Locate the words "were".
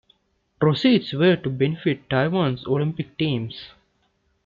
1.13-1.35